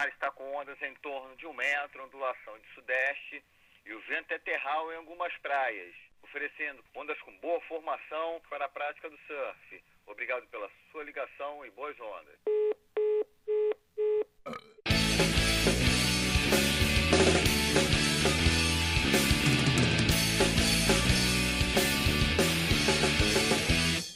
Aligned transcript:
mar 0.00 0.08
está 0.08 0.30
com 0.30 0.54
ondas 0.54 0.80
em 0.80 0.94
torno 1.02 1.36
de 1.36 1.46
um 1.46 1.52
metro, 1.52 2.04
ondulação 2.04 2.58
de 2.58 2.66
sudeste 2.74 3.44
e 3.84 3.92
o 3.92 4.00
vento 4.08 4.32
é 4.32 4.38
terral 4.38 4.90
em 4.92 4.96
algumas 4.96 5.30
praias, 5.42 5.94
oferecendo 6.22 6.82
ondas 6.94 7.20
com 7.20 7.36
boa 7.36 7.60
formação 7.62 8.40
para 8.48 8.64
a 8.64 8.68
prática 8.70 9.10
do 9.10 9.18
surf. 9.26 9.84
Obrigado 10.06 10.46
pela 10.46 10.70
sua 10.90 11.04
ligação 11.04 11.66
e 11.66 11.70
boas 11.72 11.94
ondas. 12.00 12.38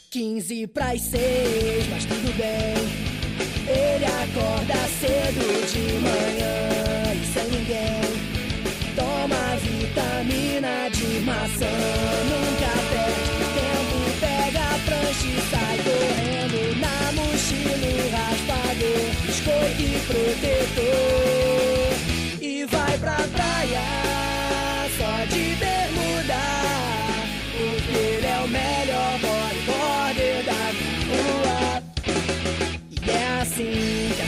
Quinze 0.09 0.65
pras 0.65 1.01
seis, 1.01 1.87
mas 1.89 2.05
tudo 2.05 2.35
bem. 2.37 3.05
Ele 3.67 4.05
acorda 4.05 4.75
cedo 4.99 5.64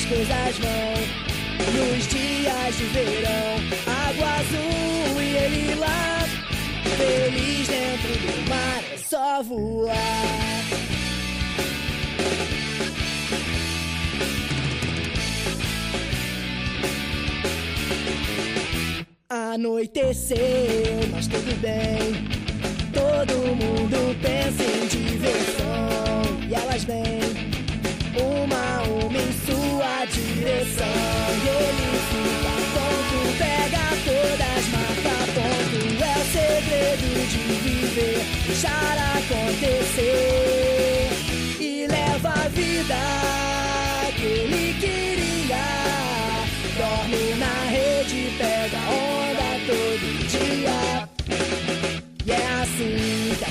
coisas 0.08 0.58
vão. 0.58 0.88
Nos 1.74 2.08
dias 2.08 2.78
de 2.78 2.86
verão, 2.86 3.58
água 4.08 4.30
azul 4.40 5.22
e 5.22 5.36
ele 5.36 5.76
lá, 5.76 6.27
feliz 7.08 7.68
dentro 7.68 8.14
do 8.20 8.50
mar, 8.50 8.84
é 8.94 8.98
só 8.98 9.42
voar. 9.44 9.94
Anoiteceu, 19.30 20.38
mas 21.12 21.28
tudo 21.28 21.56
bem. 21.62 21.98
Todo 22.94 23.34
mundo 23.56 24.16
pensa 24.22 24.64
em 24.64 24.88
diversão 24.88 26.50
e 26.50 26.54
elas 26.54 26.84
vêm 26.84 27.20
uma 28.20 28.80
a 28.80 28.84
uma 28.84 29.18
em 29.18 29.34
sua 29.46 30.06
direção. 30.06 31.87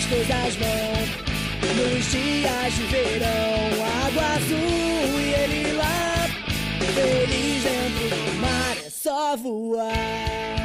As 0.07 0.09
coisas 0.09 0.57
vão. 0.57 1.27
Nos 1.77 2.11
dias 2.11 2.75
de 2.75 2.83
verão, 2.87 3.87
água 4.07 4.23
azul 4.37 5.21
e 5.21 5.35
ele 5.35 5.73
lá, 5.73 6.29
feliz 6.95 7.62
dentro 7.62 8.09
do 8.09 8.41
mar, 8.41 8.77
é 8.84 8.91
só 8.91 9.37
voar. 9.37 10.56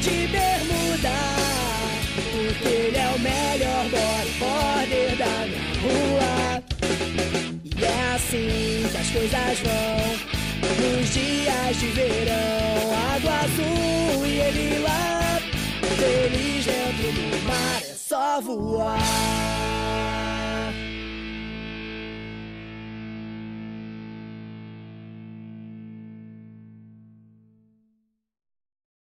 De 0.00 0.26
bermuda. 0.28 1.16
Porque 2.32 2.68
ele 2.68 2.96
é 2.96 3.08
o 3.08 3.18
melhor 3.18 3.84
bodyboarder 3.90 5.16
da 5.16 5.46
minha 5.46 5.70
rua. 5.82 6.62
E 7.64 7.84
é 7.84 8.14
assim 8.14 8.88
que 8.90 8.96
as 8.96 9.10
coisas 9.10 9.58
vão. 9.60 10.40
Nos 10.80 11.12
dias 11.12 11.76
de 11.78 11.86
verão, 11.88 12.92
água 13.14 13.32
azul 13.40 14.26
e 14.26 14.40
ele 14.40 14.78
lá. 14.80 15.40
Feliz 15.96 16.64
dentro 16.64 17.12
do 17.12 17.46
mar, 17.46 17.82
é 17.82 17.94
só 17.94 18.40
voar. 18.40 19.39